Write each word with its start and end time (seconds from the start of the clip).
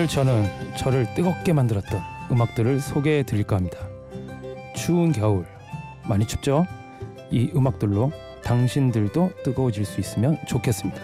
오늘 0.00 0.08
저는 0.08 0.48
저를 0.78 1.06
뜨겁게 1.14 1.52
만들었던 1.52 2.00
음악들을 2.32 2.80
소개해 2.80 3.22
드릴까 3.22 3.56
합니다. 3.56 3.86
추운 4.74 5.12
겨울 5.12 5.44
많이 6.08 6.26
춥죠? 6.26 6.66
이 7.30 7.50
음악들로 7.54 8.10
당신들도 8.42 9.30
뜨거워질 9.44 9.84
수 9.84 10.00
있으면 10.00 10.38
좋겠습니다. 10.48 10.98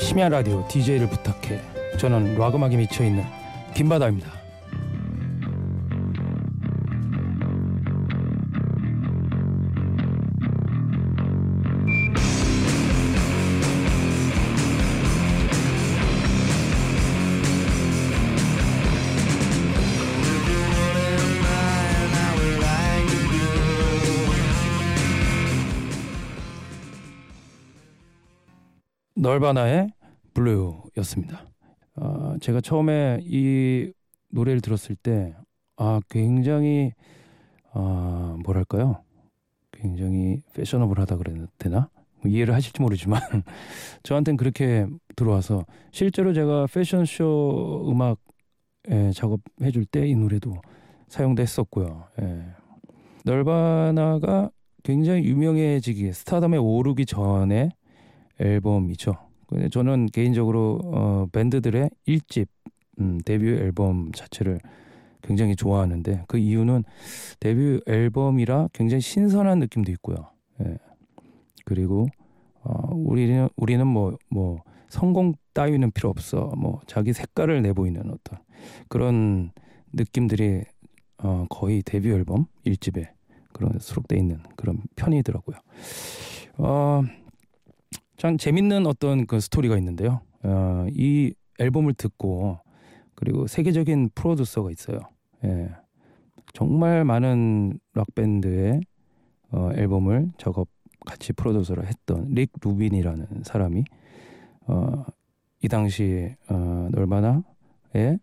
심야 0.00 0.28
라디오 0.28 0.64
DJ를 0.68 1.08
부탁해. 1.10 1.60
저는 1.98 2.38
락 2.38 2.54
음악에 2.54 2.76
미쳐 2.76 3.02
있는 3.02 3.24
김바다입니다. 3.74 4.35
널바나의 29.26 29.88
블루였습니다. 30.34 31.46
어, 31.96 32.36
제가 32.40 32.60
처음에 32.60 33.18
이 33.24 33.90
노래를 34.30 34.60
들었을 34.60 34.94
때, 34.94 35.34
아, 35.76 36.00
굉장히, 36.08 36.92
아, 37.72 38.36
뭐랄까요? 38.44 39.02
굉장히 39.72 40.42
패셔너블하다 40.54 41.16
그래야 41.16 41.46
되나? 41.58 41.88
뭐 42.22 42.30
이해를 42.30 42.54
하실지 42.54 42.80
모르지만, 42.80 43.20
저한테는 44.04 44.36
그렇게 44.36 44.86
들어와서, 45.16 45.64
실제로 45.90 46.32
제가 46.32 46.66
패션쇼 46.72 47.88
음악 47.90 48.18
에, 48.88 49.10
작업해 49.10 49.72
줄 49.72 49.86
때 49.86 50.06
이 50.06 50.14
노래도 50.14 50.54
사용도 51.08 51.42
했었고요. 51.42 52.04
예. 52.22 52.44
널바나가 53.24 54.50
굉장히 54.84 55.24
유명해지기, 55.24 56.12
스타덤에 56.12 56.58
오르기 56.58 57.06
전에 57.06 57.70
앨범이죠. 58.40 59.14
저는 59.70 60.06
개인적으로 60.06 60.80
어, 60.84 61.26
밴드들의 61.32 61.90
1집 62.06 62.48
음, 63.00 63.20
데뷔 63.24 63.48
앨범 63.50 64.10
자체를 64.12 64.58
굉장히 65.22 65.56
좋아하는데 65.56 66.24
그 66.28 66.38
이유는 66.38 66.84
데뷔 67.40 67.80
앨범이라 67.86 68.68
굉장히 68.72 69.00
신선한 69.00 69.58
느낌도 69.60 69.90
있고요. 69.92 70.16
예. 70.60 70.78
그리고 71.64 72.06
어, 72.62 72.94
우리는 72.94 73.48
우리는 73.56 73.86
뭐뭐 73.86 74.18
뭐 74.30 74.62
성공 74.88 75.34
따위는 75.52 75.90
필요 75.90 76.10
없어. 76.10 76.52
뭐 76.56 76.80
자기 76.86 77.12
색깔을 77.12 77.62
내보이는 77.62 78.00
어떤 78.10 78.38
그런 78.88 79.50
느낌들이 79.92 80.62
어, 81.18 81.46
거의 81.48 81.82
데뷔 81.82 82.10
앨범 82.10 82.46
1집에 82.64 83.08
그런 83.52 83.78
수록돼 83.78 84.16
있는 84.16 84.40
그런 84.54 84.82
편이더라고요. 84.96 85.56
어, 86.58 87.02
참 88.16 88.38
재밌는 88.38 88.86
어떤 88.86 89.26
그 89.26 89.40
스토리가 89.40 89.76
있는데요. 89.78 90.20
어, 90.42 90.86
이 90.90 91.34
앨범을 91.58 91.94
듣고 91.94 92.58
그리고 93.14 93.46
세계적인 93.46 94.10
프로듀서가 94.14 94.70
있어요. 94.70 94.98
예. 95.44 95.70
정말 96.52 97.04
많은 97.04 97.78
락 97.94 98.14
밴드의 98.14 98.80
어, 99.50 99.70
앨범을 99.74 100.32
작업 100.38 100.68
같이 101.04 101.32
프로듀서를 101.32 101.86
했던 101.86 102.28
릭 102.30 102.52
루빈이라는 102.62 103.42
사람이 103.44 103.84
어, 104.66 105.04
이 105.62 105.68
당시 105.68 106.34
어, 106.48 106.88
널바나의 106.92 108.18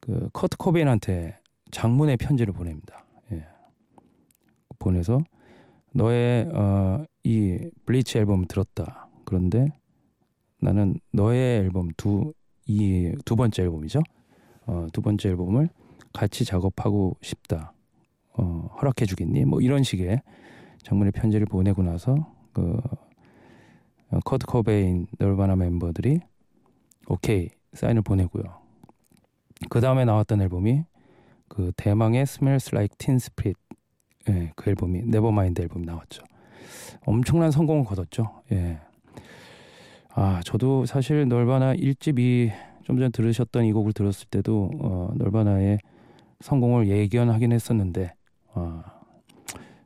그 0.00 0.28
커트 0.32 0.56
코베인한테 0.56 1.38
장문의 1.70 2.16
편지를 2.16 2.52
보냅니다. 2.52 3.04
예. 3.32 3.46
보내서 4.78 5.20
너의 5.94 6.48
어, 6.52 7.04
이 7.22 7.70
블리치 7.86 8.18
앨범 8.18 8.46
들었다. 8.46 9.08
그런데 9.32 9.72
나는 10.60 10.94
너의 11.12 11.60
앨범 11.60 11.88
두 11.96 12.34
이 12.68 13.14
두 13.24 13.34
번째 13.34 13.62
앨범이죠. 13.62 14.00
어, 14.66 14.86
두 14.92 15.00
번째 15.00 15.30
앨범을 15.30 15.68
같이 16.12 16.44
작업하고 16.44 17.16
싶다. 17.22 17.72
어, 18.34 18.68
허락해 18.80 19.06
주겠니? 19.06 19.44
뭐 19.46 19.60
이런 19.60 19.82
식의 19.82 20.20
장문의 20.82 21.12
편지를 21.12 21.46
보내고 21.46 21.82
나서 21.82 22.32
그 22.52 22.78
어, 24.10 24.20
커트 24.24 24.46
코베인 24.46 25.06
Nirvana 25.18 25.56
멤버들이 25.56 26.20
오케이 27.08 27.48
사인을 27.72 28.02
보내고요. 28.02 28.44
그 29.70 29.80
다음에 29.80 30.04
나왔던 30.04 30.40
앨범이 30.42 30.84
그 31.48 31.72
대망의 31.76 32.22
Smells 32.22 32.70
Like 32.74 32.96
Teen 32.98 33.16
Spirit 33.16 33.58
예, 34.28 34.52
그 34.54 34.70
앨범이 34.70 35.02
Nevermind 35.06 35.62
앨범이 35.62 35.84
나왔죠. 35.84 36.22
엄청난 37.06 37.50
성공을 37.50 37.84
거뒀죠. 37.84 38.42
예. 38.52 38.78
아, 40.14 40.40
저도 40.44 40.86
사실 40.86 41.26
Nirvana 41.26 41.74
1집이 41.74 42.52
좀 42.82 42.98
전에 42.98 43.08
들으셨던 43.10 43.64
이 43.64 43.72
곡을 43.72 43.92
들었을 43.92 44.28
때도 44.28 44.70
어, 44.80 45.12
Nirvana의 45.16 45.78
성공을 46.40 46.88
예견하긴 46.88 47.52
했었는데 47.52 48.12
아, 48.54 48.84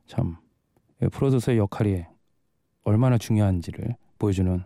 참 0.07 0.37
프로듀서의 1.11 1.57
역할이 1.59 2.03
얼마나 2.83 3.17
중요한지를 3.17 3.95
보여주는 4.17 4.63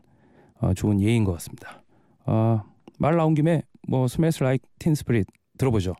어, 0.60 0.74
좋은 0.74 1.02
예인 1.02 1.24
것 1.24 1.34
같습니다. 1.34 1.84
아, 2.26 2.64
말 2.98 3.18
나온 3.18 3.34
김에 3.34 3.64
뭐 3.88 4.08
Smells 4.08 4.44
Like 4.44 4.68
Teen 4.80 4.96
Spirit 4.96 5.28
들어보죠. 5.58 5.94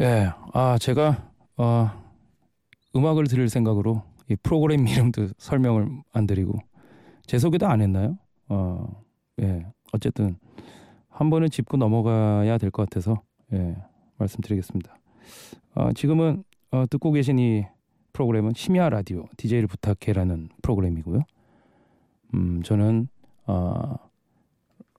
예, 0.00 0.30
아 0.52 0.78
제가 0.78 1.30
어, 1.56 1.90
음악을 2.94 3.26
들을 3.26 3.48
생각으로 3.48 4.02
이 4.28 4.36
프로그램 4.36 4.86
이름도 4.88 5.28
설명을 5.38 5.88
안 6.12 6.26
드리고 6.26 6.58
제 7.26 7.38
소개도 7.38 7.66
안 7.66 7.80
했나요? 7.80 8.18
어, 8.48 9.02
예, 9.42 9.66
어쨌든 9.92 10.36
한 11.08 11.30
번은 11.30 11.50
짚고 11.50 11.76
넘어가야 11.76 12.58
될 12.58 12.70
것 12.70 12.88
같아서 12.88 13.22
예, 13.52 13.76
말씀드리겠습니다. 14.18 14.94
어, 15.74 15.92
지금은 15.94 16.44
어, 16.70 16.84
듣고 16.88 17.12
계신 17.12 17.38
이 17.38 17.66
프로그램은 18.12 18.52
심야 18.54 18.88
라디오 18.88 19.24
DJ를 19.36 19.66
부탁해라는 19.68 20.50
프로그램이고요. 20.62 21.20
음, 22.34 22.62
저는 22.62 23.08
어, 23.46 23.94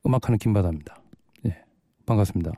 음악하는 0.05 0.37
김바다입니다. 0.39 0.95
예, 1.47 1.57
반갑습니다. 2.05 2.51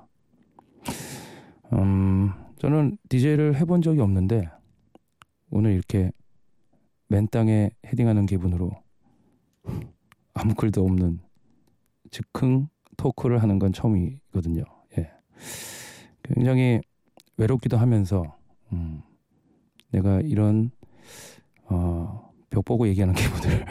음, 1.74 2.32
저는 2.60 2.98
DJ를 3.10 3.56
해본 3.56 3.82
적이 3.82 4.02
없는데 4.02 4.50
오늘 5.50 5.72
이렇게 5.74 6.12
맨 7.08 7.28
땅에 7.28 7.70
헤딩하는 7.86 8.26
기분으로 8.26 8.72
아무 10.34 10.54
글도 10.56 10.84
없는 10.84 11.20
즉흥 12.10 12.68
토크를 12.98 13.42
하는 13.42 13.60
건 13.60 13.74
처음이거든요. 13.74 14.64
예. 14.98 15.12
굉장히 16.24 16.80
외롭기도 17.38 17.78
하면서 17.78 18.38
음, 18.72 19.02
내가 19.92 20.22
이런 20.22 20.72
어, 21.66 22.32
벽 22.50 22.64
보고 22.66 22.88
얘기하는 22.88 23.14
기분을 23.16 23.66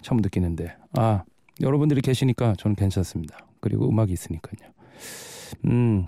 처음 0.00 0.20
느끼는데 0.20 0.76
아 0.92 1.24
여러분들이 1.60 2.00
계시니까 2.00 2.54
저는 2.58 2.76
괜찮습니다. 2.76 3.46
그리고 3.60 3.88
음악이 3.88 4.12
있으니까요. 4.12 4.70
음, 5.66 6.06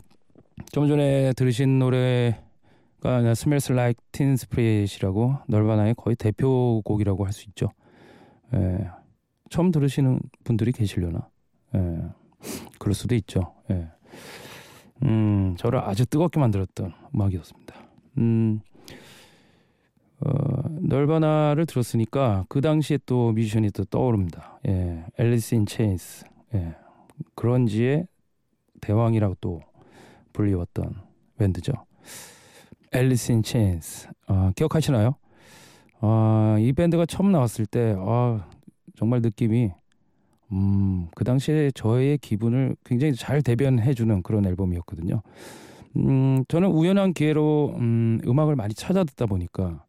좀 0.72 0.86
전에 0.88 1.32
들으신 1.34 1.78
노래가 1.78 3.30
Smells 3.30 3.72
Like 3.72 4.04
Teen 4.12 4.32
Spirit이라고 4.34 5.36
널바나의 5.48 5.94
거의 5.96 6.16
대표곡이라고 6.16 7.24
할 7.24 7.32
수 7.32 7.48
있죠. 7.48 7.70
예, 8.54 8.88
처음 9.50 9.70
들으시는 9.70 10.20
분들이 10.44 10.72
계시려나? 10.72 11.28
예, 11.74 11.98
그럴 12.78 12.94
수도 12.94 13.14
있죠. 13.14 13.54
예. 13.70 13.88
음, 15.04 15.54
저를 15.58 15.80
아주 15.80 16.04
뜨겁게 16.06 16.40
만들었던 16.40 16.92
음악이었습니다. 17.14 17.74
음, 18.18 18.60
어, 20.20 20.30
Nirvana를 20.80 21.66
들었으니까 21.66 22.46
그 22.48 22.60
당시에 22.60 22.98
또 23.06 23.32
뮤지션이 23.32 23.70
또 23.70 23.84
떠오릅니다. 23.84 24.60
예, 24.66 25.04
Alice 25.18 25.54
in 25.54 25.66
Chains. 25.66 26.24
예, 26.54 26.74
grunge의 27.34 28.06
대왕이라고 28.80 29.36
또 29.40 29.60
불리웠던 30.32 30.94
밴드죠. 31.38 31.72
Alice 32.92 33.32
in 33.32 33.42
Chains. 33.42 34.08
아, 34.26 34.52
기억하시나요? 34.56 35.14
아, 36.00 36.56
이 36.60 36.72
밴드가 36.72 37.06
처음 37.06 37.32
나왔을 37.32 37.66
때 37.66 37.94
아, 37.98 38.48
정말 38.96 39.20
느낌이 39.20 39.70
음, 40.52 41.08
그 41.14 41.24
당시에 41.24 41.70
저의 41.72 42.18
기분을 42.18 42.76
굉장히 42.84 43.14
잘 43.14 43.42
대변해 43.42 43.92
주는 43.94 44.22
그런 44.22 44.46
앨범이었거든요. 44.46 45.22
음, 45.96 46.44
저는 46.48 46.68
우연한 46.70 47.12
기회로 47.12 47.74
음, 47.78 48.20
음악을 48.26 48.56
많이 48.56 48.74
찾아 48.74 49.04
듣다 49.04 49.26
보니까 49.26 49.84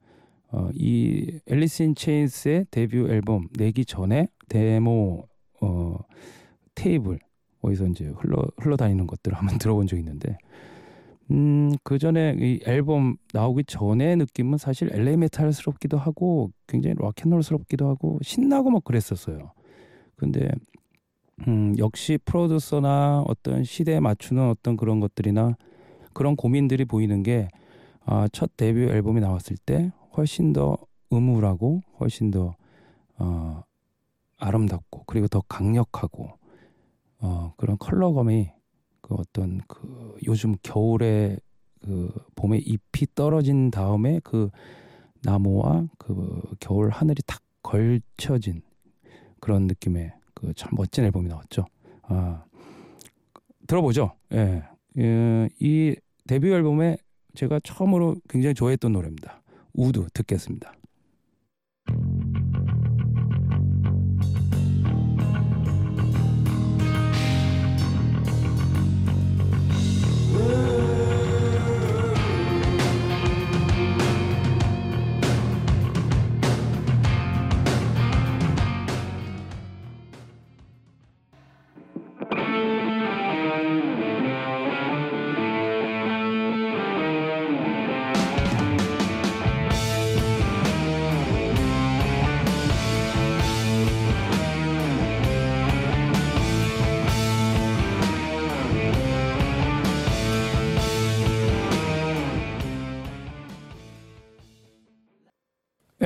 어, 0.51 0.69
이 0.74 1.39
Alice 1.47 1.83
in 1.83 1.95
Chains의 1.95 2.65
데뷔 2.71 2.97
앨범 3.00 3.47
내기 3.57 3.86
전에 3.86 4.27
데모 4.50 5.27
어, 5.62 5.97
테이프를 6.75 7.19
어디서 7.61 7.88
이제 7.88 8.06
흘러 8.17 8.44
흘러다니는 8.57 9.07
것들을 9.07 9.38
한번 9.38 9.57
들어본 9.59 9.88
적이 9.88 10.01
있는데 10.01 10.38
음, 11.31 11.71
그 11.83 12.00
전에 12.00 12.35
이 12.39 12.59
앨범 12.65 13.17
나오기 13.33 13.65
전의 13.65 14.17
느낌은 14.17 14.57
사실 14.57 14.89
LA 14.91 15.17
메탈스럽기도 15.17 15.97
하고 15.97 16.51
굉장히 16.67 16.95
락앤롤스럽기도 17.00 17.88
하고 17.88 18.19
신나고 18.23 18.71
막 18.71 18.83
그랬었어요. 18.83 19.51
근데 20.15 20.50
음, 21.47 21.75
역시 21.77 22.17
프로듀서나 22.25 23.23
어떤 23.27 23.63
시대에 23.63 24.00
맞추는 24.00 24.50
어떤 24.50 24.75
그런 24.75 25.00
것들이나 25.00 25.55
그런 26.13 26.35
고민들이 26.35 26.83
보이는 26.83 27.21
게 27.23 27.47
아, 28.05 28.27
첫 28.31 28.57
데뷔 28.57 28.83
앨범이 28.83 29.21
나왔을 29.21 29.55
때 29.57 29.91
훨씬 30.17 30.51
더 30.51 30.77
음울하고 31.13 31.81
훨씬 32.00 32.31
더 32.31 32.55
어, 33.19 33.62
아름답고 34.38 35.03
그리고 35.05 35.27
더 35.27 35.41
강력하고 35.47 36.38
어, 37.19 37.54
그런 37.57 37.77
컬러감이 37.77 38.51
그 39.01 39.16
어떤 39.16 39.60
그 39.68 40.18
요즘 40.25 40.56
겨울에 40.63 41.38
그 41.81 42.12
봄에 42.36 42.57
잎이 42.57 43.07
떨어진 43.16 43.71
다음에 43.71 44.19
그 44.24 44.50
나무와 45.24 45.88
그 45.98 46.42
겨울 46.60 46.89
하늘이 46.89 47.21
탁 47.25 47.42
걸쳐진 47.63 48.62
그런 49.39 49.68
느낌의 49.68 50.13
그 50.33 50.54
참 50.56 50.71
멋진 50.75 51.04
앨범이 51.04 51.27
나왔죠. 51.27 51.66
아 52.04 52.44
들어보죠. 53.68 54.13
예. 54.33 54.63
예, 54.98 55.50
이 55.60 55.95
데뷔 56.27 56.51
앨범에 56.51 56.98
제가 57.36 57.60
처음으로 57.63 58.15
굉장히 58.30 58.54
좋아했던 58.56 58.92
노래입니다. 58.94 59.42
우드 59.74 60.07
듣겠습니다. 60.13 60.74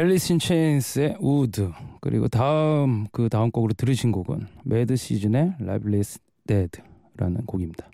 Alice 0.03 0.33
in 0.33 0.39
Chains의 0.39 1.15
Would 1.21 1.71
그리고 2.01 2.27
다음 2.27 3.07
그 3.13 3.29
다음 3.29 3.51
곡으로 3.51 3.71
들으신 3.71 4.11
곡은 4.11 4.47
Mad 4.65 4.97
Season의 4.97 5.55
Lifeless 5.59 6.19
Dead라는 6.45 7.45
곡입니다. 7.45 7.89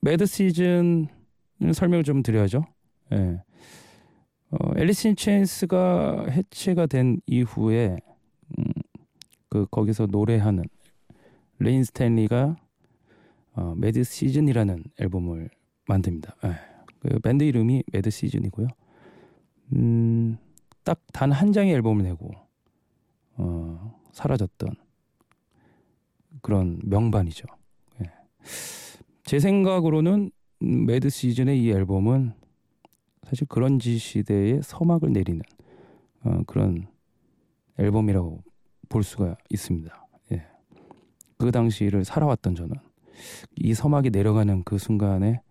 Mad 0.00 0.24
Season 0.24 1.08
설명을 1.74 2.04
좀 2.04 2.22
드려야죠. 2.22 2.64
예. 3.12 3.42
어, 4.50 4.72
Alice 4.78 5.08
in 5.08 5.16
Chains가 5.16 6.28
해체가 6.30 6.86
된 6.86 7.20
이후에 7.26 7.98
음, 8.56 8.64
그 9.50 9.66
거기서 9.70 10.06
노래하는 10.06 10.64
레인 11.58 11.84
스테일리가 11.84 12.56
어, 13.56 13.74
Mad 13.76 14.04
Season이라는 14.04 14.84
앨범을 14.98 15.50
만듭니다. 15.86 16.34
예. 16.44 16.54
그 17.00 17.18
밴드 17.18 17.44
이름이 17.44 17.82
Mad 17.92 18.08
Season이고요. 18.08 18.68
음, 19.74 20.38
딱 20.88 21.00
단 21.12 21.32
한 21.32 21.52
장의 21.52 21.74
앨범을 21.74 22.02
내고 22.02 22.30
어, 23.36 24.00
사라졌던 24.12 24.70
그런 26.40 26.80
명반이죠. 26.82 27.46
예. 28.02 28.10
제 29.24 29.38
생각으로는 29.38 30.30
Mad 30.60 31.10
Season의 31.10 31.62
이 31.62 31.70
앨범은 31.70 32.32
사실 33.24 33.46
그런지 33.48 33.98
시대의 33.98 34.62
서막을 34.62 35.12
내리는 35.12 35.42
어, 36.22 36.42
그런 36.46 36.86
앨범이라고 37.78 38.42
볼 38.88 39.02
수가 39.02 39.36
있습니다. 39.50 40.06
예. 40.32 40.46
그 41.36 41.50
당시를 41.50 42.04
살아왔던 42.04 42.54
저는 42.54 42.76
이 43.56 43.74
서막이 43.74 44.10
내려가는 44.10 44.64
그 44.64 44.78
순간에 44.78 45.42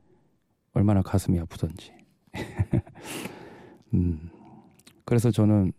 얼마나 0.73 1.01
가슴이 1.01 1.39
아프던지. 1.39 1.91
음, 3.93 4.29
그래서 5.07 5.31
저는 5.31 5.71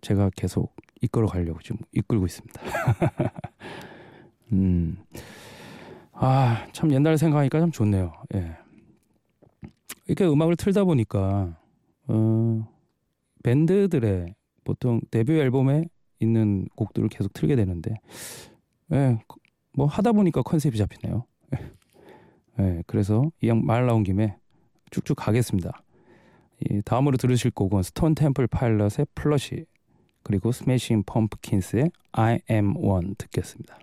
제가 0.00 0.30
계속 0.34 0.74
이끌어 1.02 1.26
가려고 1.26 1.60
지금 1.60 1.76
이끌고 1.92 2.24
있습니다. 2.24 2.62
음. 4.52 4.96
아, 6.12 6.66
참 6.72 6.90
옛날 6.90 7.18
생각하니까 7.18 7.60
참 7.60 7.70
좋네요. 7.70 8.14
예. 8.34 8.56
이렇게 10.06 10.26
음악을 10.26 10.56
틀다 10.56 10.84
보니까, 10.84 11.58
어, 12.08 12.66
밴드들의 13.42 14.34
보통 14.64 15.02
데뷔 15.10 15.38
앨범에 15.38 15.84
있는 16.20 16.66
곡들을 16.76 17.10
계속 17.10 17.34
틀게 17.34 17.56
되는데, 17.56 17.94
예, 18.94 19.18
뭐 19.74 19.84
하다 19.84 20.12
보니까 20.12 20.40
컨셉이 20.40 20.78
잡히네요. 20.78 21.26
예, 22.60 22.82
그래서 22.86 23.30
이왕 23.42 23.66
말 23.66 23.84
나온 23.84 24.02
김에 24.02 24.38
쭉쭉 24.90 25.14
가겠습니다. 25.18 25.82
이 26.60 26.82
다음으로 26.82 27.16
들으실 27.16 27.50
곡은 27.50 27.82
Stone 27.82 28.14
Temple 28.14 28.46
Pilots의 28.46 29.06
Plush 29.14 29.66
그리고 30.22 30.52
Smashing 30.52 31.04
Pumpkins의 31.04 31.90
I 32.12 32.40
am 32.50 32.76
one 32.76 33.14
듣겠습니다. 33.16 33.78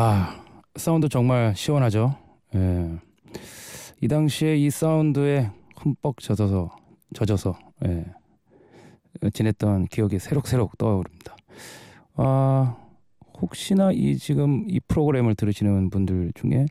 아 0.00 0.32
사운드 0.76 1.08
정말 1.08 1.56
시원하죠. 1.56 2.14
예. 2.54 3.00
이 4.00 4.06
당시에 4.06 4.56
이 4.56 4.70
사운드에 4.70 5.50
흠뻑 5.74 6.20
젖어서 6.20 6.70
젖어서 7.14 7.58
예. 7.84 8.04
지냈던 9.32 9.86
기억이 9.86 10.20
새록새록 10.20 10.78
떠오릅니다. 10.78 11.36
아 12.14 12.76
혹시나 13.42 13.90
이 13.90 14.16
지금 14.18 14.66
이 14.68 14.78
프로그램을 14.78 15.34
들으시는 15.34 15.90
분들 15.90 16.30
중에 16.36 16.66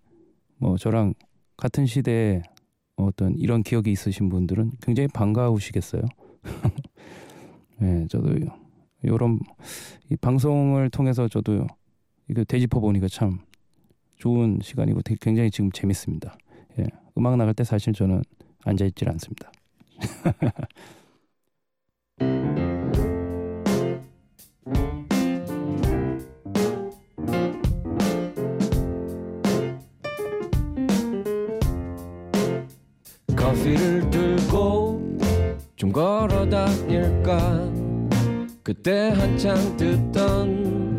뭐 0.55 0.77
저랑 0.77 1.13
같은 1.57 1.86
시대에 1.86 2.43
어떤 2.96 3.38
이런 3.38 3.62
기억이 3.62 3.91
있으신 3.91 4.29
분들은 4.29 4.72
굉장히 4.81 5.10
반가우시겠어요. 5.10 6.03
예, 7.81 8.07
저도 8.10 8.29
이런 9.03 9.39
이 10.10 10.15
방송을 10.15 10.89
통해서 10.91 11.27
저도 11.27 11.67
이거 12.29 12.43
되짚어 12.43 12.79
보니까 12.79 13.07
참 13.07 13.39
좋은 14.17 14.60
시간이고 14.62 15.01
되게 15.01 15.17
굉장히 15.22 15.50
지금 15.51 15.72
재밌습니다. 15.72 16.38
예. 16.79 16.86
음악 17.17 17.38
나갈 17.38 17.53
때 17.53 17.63
사실 17.63 17.93
저는 17.93 18.22
앉아 18.65 18.86
있질 18.86 19.10
않습니다. 19.10 19.51
커피를 33.36 34.10
들고 34.10 35.17
좀 35.75 35.91
걸어 35.91 36.48
다닐까 36.50 37.38
그때 38.63 39.10
한창 39.10 39.55
듣던 39.77 40.97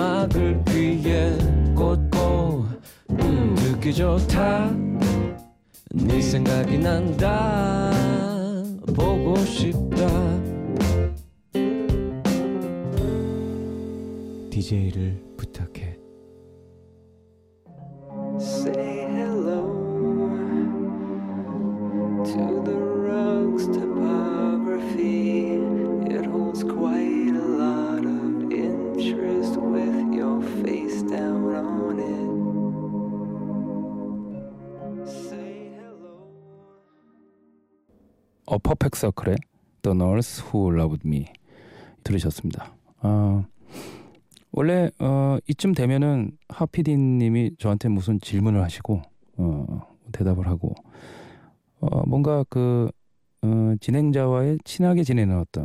음악을 0.00 0.64
귀에 0.68 1.36
꽂고 1.76 2.66
음, 3.10 3.54
듣기 3.54 3.92
좋다. 3.92 4.70
네 5.92 6.22
생각이 6.22 6.78
난다. 6.78 7.92
보고 8.96 9.36
싶다. 9.36 10.06
DJ를 14.50 15.22
부탁해 15.36 15.79
어 38.50 38.58
퍼펙트 38.58 38.98
서클의 38.98 39.36
The 39.82 39.94
Nurse 39.94 40.44
Who 40.46 40.74
Loved 40.74 41.06
Me 41.06 41.26
들으셨습니다. 42.02 42.74
아 42.98 43.44
원래 44.50 44.90
어 44.98 45.38
이쯤 45.46 45.72
되면은 45.72 46.32
하피디님이 46.48 47.52
저한테 47.58 47.88
무슨 47.88 48.18
질문을 48.20 48.60
하시고 48.60 49.02
어 49.36 49.82
대답을 50.10 50.48
하고 50.48 50.74
어 51.78 52.04
뭔가 52.08 52.44
그 52.48 52.90
어, 53.42 53.74
진행자와의 53.80 54.58
친하게 54.64 55.04
지내는 55.04 55.38
어떤 55.38 55.64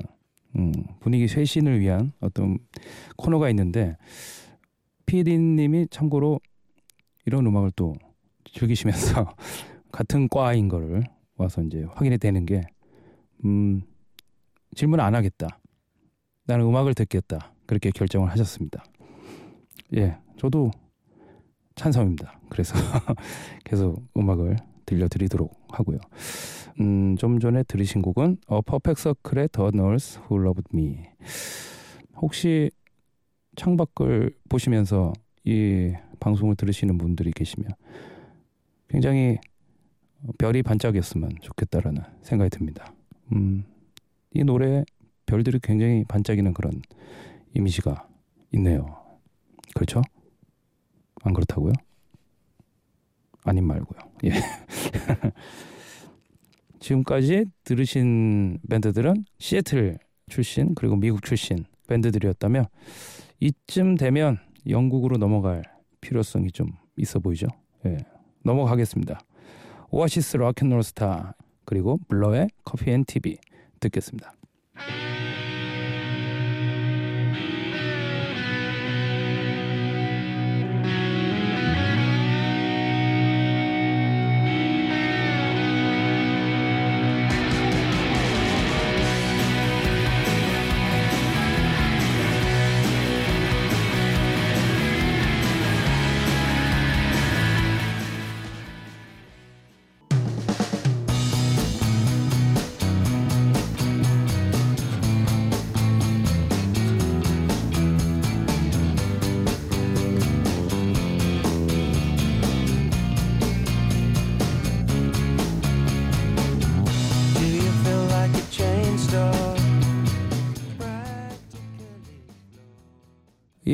음, 0.55 0.71
분위기 0.99 1.27
쇄신을 1.27 1.79
위한 1.79 2.13
어떤 2.19 2.59
코너가 3.17 3.49
있는데 3.49 3.97
피디님이 5.07 5.87
참고로 5.89 6.39
이런 7.25 7.47
음악을 7.47 7.71
또 7.75 7.95
즐기시면서 8.53 9.33
같은 9.91 10.29
과인 10.29 10.69
거를 10.69 11.03
와서 11.35 11.63
이제 11.63 11.83
확인이 11.95 12.19
되는 12.19 12.45
게 12.45 12.61
음, 13.45 13.81
질문 14.75 14.99
안 14.99 15.15
하겠다. 15.15 15.47
나는 16.45 16.65
음악을 16.65 16.93
듣겠다. 16.95 17.53
그렇게 17.65 17.91
결정을 17.91 18.29
하셨습니다. 18.31 18.83
예, 19.95 20.17
저도 20.37 20.71
찬성입니다. 21.75 22.39
그래서 22.49 22.75
계속 23.63 24.03
음악을 24.17 24.57
들려드리도록 24.85 25.53
하고요. 25.69 25.99
음, 26.79 27.15
좀 27.17 27.39
전에 27.39 27.63
들으신 27.63 28.01
곡은 28.01 28.37
어 28.47 28.61
퍼펙트 28.61 29.01
서클의 29.01 29.49
The 29.49 29.71
Nurse 29.73 30.21
Who 30.23 30.43
Loved 30.43 30.69
Me. 30.73 31.05
혹시 32.17 32.71
창밖을 33.55 34.35
보시면서 34.49 35.13
이 35.43 35.93
방송을 36.19 36.55
들으시는 36.55 36.97
분들이 36.97 37.31
계시면 37.31 37.71
굉장히 38.89 39.37
별이 40.37 40.63
반짝였으면 40.63 41.29
좋겠다라는 41.41 42.01
생각이 42.23 42.49
듭니다. 42.49 42.94
음, 43.33 43.63
이 44.33 44.43
노래 44.43 44.83
별들이 45.25 45.59
굉장히 45.61 46.03
반짝이는 46.05 46.53
그런 46.53 46.81
이미지가 47.53 48.07
있네요. 48.53 49.03
그렇죠? 49.73 50.01
안 51.23 51.33
그렇다고요? 51.33 51.73
아님 53.43 53.65
말고요. 53.65 53.99
예. 54.25 54.31
지금까지 56.79 57.45
들으신 57.63 58.59
밴드들은 58.69 59.25
시애틀 59.39 59.97
출신 60.29 60.75
그리고 60.75 60.95
미국 60.95 61.23
출신 61.23 61.65
밴드들이었다며 61.87 62.67
이쯤 63.39 63.95
되면 63.95 64.39
영국으로 64.67 65.17
넘어갈 65.17 65.63
필요성이 66.01 66.51
좀 66.51 66.67
있어 66.97 67.19
보이죠. 67.19 67.47
예. 67.85 67.97
넘어가겠습니다. 68.43 69.19
Oasis 69.89 70.37
Rock 70.37 70.54
'n' 70.54 70.66
Roll 70.66 70.83
Star 70.83 71.35
그리고 71.65 71.99
블러의 72.07 72.49
커피 72.63 72.91
앤 72.91 73.05
TV 73.05 73.37
듣겠습니다. 73.79 74.33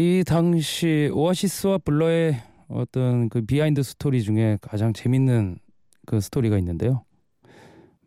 이 0.01 0.23
당시 0.25 1.11
Oasis와 1.13 1.77
Blur의 1.77 2.35
어떤 2.69 3.29
그 3.29 3.43
비하인드 3.43 3.83
스토리 3.83 4.23
중에 4.23 4.57
가장 4.59 4.93
재밌는 4.93 5.59
그 6.07 6.19
스토리가 6.19 6.57
있는데요. 6.57 7.03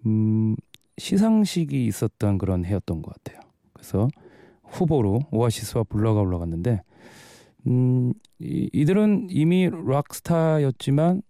음, 0.05 0.57
시상식이 0.99 1.87
있었던 1.87 2.39
그런 2.39 2.65
해였던 2.65 3.01
것 3.01 3.15
같아요. 3.15 3.41
그래서 3.73 4.09
후보로 4.65 5.21
Oasis와 5.31 5.85
Blur가 5.85 6.21
올라갔는데, 6.21 6.83
음, 7.69 8.13
이, 8.41 8.69
이들은 8.73 9.29
이미 9.31 9.71
락스타였지만 9.71 11.23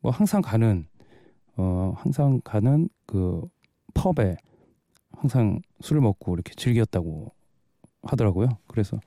뭐 0.00 0.10
항상 0.10 0.42
가는 0.42 0.88
어 1.56 1.94
항상 1.98 2.40
가는 2.42 2.88
그 3.06 3.42
pub에 3.94 4.36
항상 5.12 5.60
술을 5.82 6.02
먹고 6.02 6.34
이렇게 6.34 6.52
즐겼다고 6.56 7.32
하더라고요. 8.02 8.48
그래서 8.66 8.98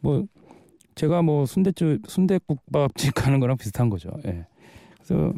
뭐 0.00 0.24
제가 0.94 1.22
뭐 1.22 1.46
순대집 1.46 2.02
순대국밥집 2.08 3.14
가는 3.14 3.40
거랑 3.40 3.56
비슷한 3.56 3.90
거죠. 3.90 4.10
예. 4.26 4.46
그래서 4.96 5.32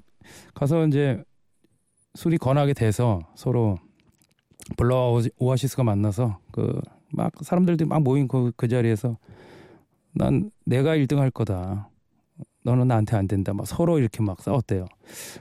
가서 0.54 0.86
이제 0.86 1.22
술이 2.14 2.38
권하게 2.38 2.74
돼서 2.74 3.20
서로 3.34 3.78
오지- 4.76 5.32
오아시스가 5.38 5.82
만나서 5.84 6.38
그 6.52 6.80
막 7.10 7.32
사람들도 7.40 7.86
막 7.86 8.02
모인 8.02 8.28
그, 8.28 8.52
그 8.54 8.68
자리에서 8.68 9.16
난 10.12 10.50
내가 10.66 10.94
1등 10.94 11.16
할 11.16 11.30
거다. 11.30 11.88
너는 12.64 12.86
나한테 12.86 13.16
안 13.16 13.26
된다. 13.26 13.54
막 13.54 13.66
서로 13.66 13.98
이렇게 13.98 14.22
막 14.22 14.42
싸웠대요. 14.42 14.84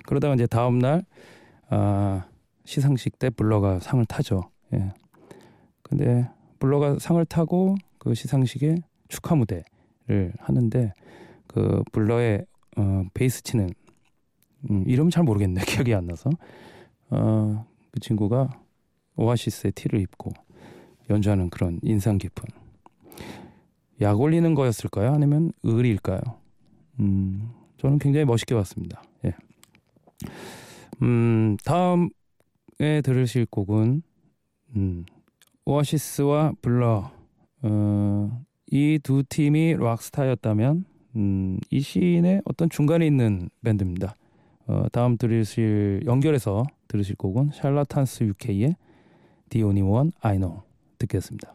그러다가 0.06 0.34
이제 0.36 0.48
다음 0.48 0.80
날 0.80 1.04
아, 1.70 2.26
시상식 2.64 3.20
때 3.20 3.30
블러가 3.30 3.80
상을 3.82 4.06
타죠. 4.06 4.50
예. 4.74 4.94
근데 5.82 6.30
블러가 6.60 7.00
상을 7.00 7.24
타고 7.26 7.76
그 7.98 8.14
시상식에 8.14 8.76
축하 9.08 9.36
무대를 9.36 10.34
하는데 10.40 10.94
그 11.48 11.84
블러의 11.92 12.46
어, 12.78 13.04
베이스 13.14 13.44
치는 13.44 13.70
음, 14.70 14.84
이름 14.88 15.10
잘 15.10 15.24
모르겠네 15.24 15.62
기억이 15.66 15.94
안 15.94 16.06
나서 16.06 16.30
어, 17.10 17.66
그 17.92 18.00
친구가 18.00 18.50
오아시스의 19.16 19.72
티를 19.74 20.00
입고 20.02 20.32
연주하는 21.10 21.50
그런 21.50 21.80
인상 21.82 22.18
깊은 22.18 22.46
약 24.02 24.20
올리는 24.20 24.54
거였을까요? 24.54 25.14
아니면 25.14 25.52
을일까요? 25.66 26.22
음, 27.00 27.50
저는 27.78 28.00
굉장히 28.00 28.26
멋있게 28.26 28.54
봤습니다. 28.54 29.02
예. 29.26 29.34
음, 31.02 31.58
다음에 31.64 32.10
들으실 33.04 33.48
곡은 33.48 34.04
음, 34.76 35.06
오아시스와 35.66 36.54
블러 36.62 37.12
어, 37.64 38.46
이 38.72 39.00
두 39.02 39.24
팀이 39.28 39.76
락스타였다면 39.78 40.86
음, 41.16 41.60
이 41.72 41.80
시인의 41.82 42.42
어떤 42.46 42.70
중간에 42.70 43.06
있는 43.08 43.50
밴드입니다. 43.64 44.16
어, 44.68 44.86
다음 44.92 45.18
들으실 45.18 46.02
연결해서 46.06 46.66
들으실 46.88 47.16
곡은 47.16 47.52
샬라탄스 47.54 48.26
UK의 48.26 48.76
The 49.50 49.64
Only 49.64 49.90
One 49.90 50.12
I 50.22 50.38
Know 50.38 50.62
듣겠습니다. 51.00 51.54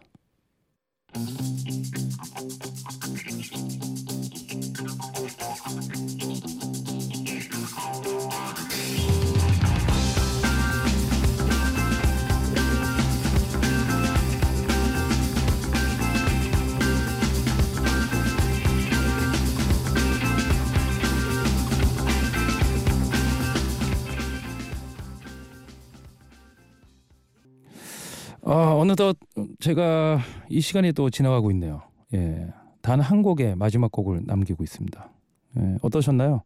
어느덧 28.83 29.17
제가 29.61 30.19
이 30.49 30.61
시간이 30.61 30.93
또 30.93 31.09
지나가고 31.09 31.53
있네요. 31.53 31.83
예. 32.15 32.49
단 32.81 33.01
한 33.01 33.23
곡의 33.23 33.55
마지막 33.55 33.93
곡을 33.93 34.23
남기고 34.27 34.65
있습니다. 34.65 35.13
예, 35.59 35.77
어떠셨나요? 35.83 36.43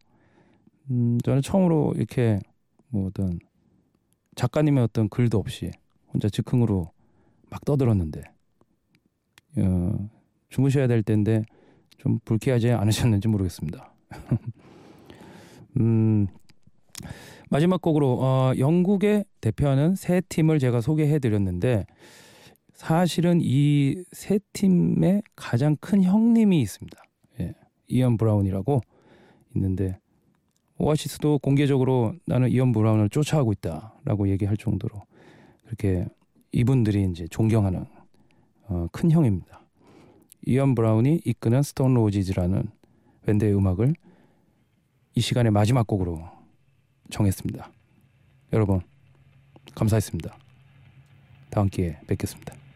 음, 0.91 1.17
저는 1.23 1.41
처음으로 1.41 1.93
이렇게 1.97 2.37
뭐 2.89 3.07
어떤 3.07 3.39
작가님의 4.35 4.83
어떤 4.83 5.09
글도 5.09 5.39
없이 5.39 5.71
혼자 6.13 6.29
즉흥으로 6.29 6.91
막 7.49 7.65
떠들었는데 7.65 8.21
어, 9.57 10.09
주무셔야 10.49 10.85
될 10.85 11.01
텐데 11.01 11.41
좀 11.97 12.19
불쾌하지 12.23 12.69
않으셨는지 12.69 13.29
모르겠습니다. 13.29 13.91
음, 15.79 16.27
마지막 17.49 17.81
곡으로 17.81 18.19
어, 18.21 18.53
영국의 18.59 19.25
대표하는 19.41 19.95
세 19.95 20.21
팀을 20.21 20.59
제가 20.59 20.81
소개해 20.81 21.17
드렸는데 21.17 21.87
사실은 22.77 23.39
이 23.41 24.03
세 24.11 24.39
팀의 24.53 25.23
가장 25.35 25.75
큰 25.77 26.03
형님이 26.03 26.61
있습니다. 26.61 26.97
예, 27.39 27.53
이언 27.87 28.17
브라운이라고 28.17 28.81
있는데 29.55 29.99
Oasis도 30.77 31.39
공개적으로 31.39 32.13
나는 32.27 32.49
이언 32.49 32.71
브라운을 32.71 33.09
쫓아가고 33.09 33.51
있다라고 33.53 34.29
얘기할 34.29 34.57
정도로 34.57 35.01
그렇게 35.65 36.05
이분들이 36.51 37.03
이제 37.09 37.27
존경하는 37.27 37.85
어, 38.67 38.87
큰 38.91 39.09
형입니다. 39.09 39.63
이언 40.45 40.75
브라운이 40.75 41.21
이끄는 41.25 41.63
Stone 41.63 41.95
Roses라는 41.95 42.69
밴드의 43.25 43.55
음악을 43.55 43.95
이 45.15 45.19
시간의 45.19 45.51
마지막 45.51 45.87
곡으로 45.87 46.23
정했습니다. 47.09 47.71
여러분 48.53 48.81
감사했습니다. 49.73 50.37
다음 51.49 51.69
기회에 51.69 51.97
뵙겠습니다. 52.05 52.66